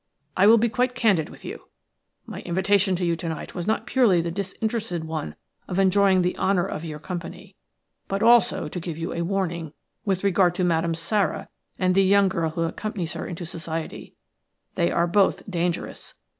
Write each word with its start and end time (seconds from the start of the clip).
I 0.35 0.47
will 0.47 0.57
be 0.57 0.67
quite 0.67 0.95
candid 0.95 1.29
with 1.29 1.45
you. 1.45 1.65
My 2.25 2.39
invitation 2.41 2.95
to 2.95 3.05
you 3.05 3.15
tonight 3.15 3.53
was 3.53 3.67
not 3.67 3.85
purely 3.85 4.19
the 4.19 4.31
disinterested 4.31 5.03
one 5.03 5.35
of 5.67 5.77
enjoying 5.77 6.23
the 6.23 6.35
honour 6.39 6.65
of 6.65 6.83
your 6.83 6.97
company, 6.97 7.55
but 8.07 8.23
also 8.23 8.67
to 8.67 8.79
give 8.79 8.97
you 8.97 9.13
a 9.13 9.21
warning 9.21 9.73
with 10.03 10.23
regard 10.23 10.55
to 10.55 10.63
Madame 10.63 10.95
Sara 10.95 11.49
and 11.77 11.93
the 11.93 12.01
young 12.01 12.29
girl 12.29 12.49
who 12.49 12.63
accompanies 12.63 13.13
her 13.13 13.27
into 13.27 13.45
society. 13.45 14.15
They 14.73 14.89
are 14.91 15.05
both 15.05 15.47
dangerous. 15.47 16.15